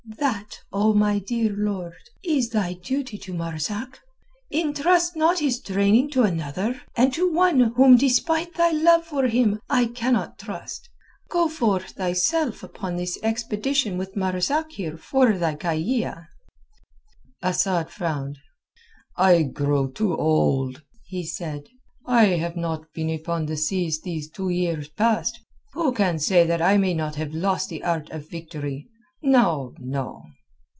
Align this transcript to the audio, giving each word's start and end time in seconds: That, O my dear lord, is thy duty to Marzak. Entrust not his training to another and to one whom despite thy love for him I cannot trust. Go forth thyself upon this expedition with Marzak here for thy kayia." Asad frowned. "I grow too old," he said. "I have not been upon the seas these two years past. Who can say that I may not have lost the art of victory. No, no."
That, 0.17 0.59
O 0.71 0.93
my 0.93 1.19
dear 1.19 1.55
lord, 1.57 1.95
is 2.23 2.49
thy 2.49 2.73
duty 2.73 3.17
to 3.19 3.33
Marzak. 3.33 4.01
Entrust 4.51 5.15
not 5.15 5.39
his 5.39 5.59
training 5.59 6.09
to 6.11 6.21
another 6.23 6.81
and 6.95 7.11
to 7.13 7.31
one 7.33 7.59
whom 7.75 7.97
despite 7.97 8.53
thy 8.55 8.71
love 8.71 9.03
for 9.05 9.25
him 9.27 9.59
I 9.69 9.85
cannot 9.85 10.37
trust. 10.37 10.89
Go 11.29 11.47
forth 11.47 11.91
thyself 11.93 12.61
upon 12.61 12.97
this 12.97 13.17
expedition 13.23 13.97
with 13.97 14.15
Marzak 14.15 14.71
here 14.73 14.97
for 14.97 15.37
thy 15.37 15.55
kayia." 15.55 16.27
Asad 17.41 17.89
frowned. 17.89 18.37
"I 19.15 19.43
grow 19.43 19.87
too 19.87 20.15
old," 20.15 20.81
he 21.07 21.25
said. 21.25 21.63
"I 22.05 22.25
have 22.35 22.57
not 22.57 22.91
been 22.93 23.09
upon 23.09 23.45
the 23.45 23.57
seas 23.57 24.01
these 24.01 24.29
two 24.29 24.49
years 24.49 24.87
past. 24.89 25.39
Who 25.73 25.91
can 25.93 26.19
say 26.19 26.45
that 26.45 26.61
I 26.61 26.77
may 26.77 26.93
not 26.93 27.15
have 27.15 27.33
lost 27.33 27.69
the 27.69 27.83
art 27.83 28.09
of 28.11 28.29
victory. 28.29 28.87
No, 29.23 29.75
no." 29.77 30.23